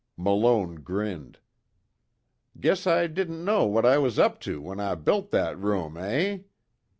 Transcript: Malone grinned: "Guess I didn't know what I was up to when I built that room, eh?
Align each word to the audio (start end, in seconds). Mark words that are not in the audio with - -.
Malone 0.17 0.77
grinned: 0.81 1.37
"Guess 2.59 2.87
I 2.87 3.05
didn't 3.05 3.45
know 3.45 3.67
what 3.67 3.85
I 3.85 3.99
was 3.99 4.17
up 4.17 4.39
to 4.39 4.59
when 4.59 4.79
I 4.79 4.95
built 4.95 5.29
that 5.29 5.59
room, 5.59 5.95
eh? 5.95 6.39